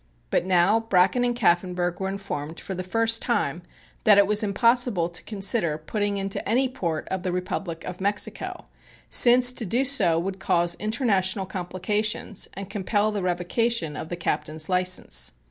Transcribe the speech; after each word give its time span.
But 0.31 0.45
now 0.47 0.79
Bracken 0.79 1.23
and 1.23 1.35
Kaffenburgh 1.35 1.99
were 1.99 2.09
informed 2.09 2.59
for 2.59 2.73
the 2.73 2.81
first 2.81 3.21
time 3.21 3.61
that 4.03 4.17
it 4.17 4.25
was 4.25 4.41
impossible 4.41 5.09
to 5.09 5.21
consider 5.21 5.77
putting 5.77 6.17
into 6.17 6.49
any 6.49 6.67
port 6.67 7.07
of 7.09 7.21
the 7.21 7.31
Republic 7.31 7.83
of 7.83 8.01
Mexico, 8.01 8.65
since 9.11 9.53
to 9.53 9.63
do 9.63 9.85
so 9.85 10.17
would 10.17 10.39
cause 10.39 10.73
international 10.79 11.45
complications 11.45 12.47
and 12.55 12.67
compel 12.67 13.11
the 13.11 13.21
revocation 13.21 13.95
of 13.95 14.09
the 14.09 14.15
captain's 14.17 14.67
license. 14.69 15.33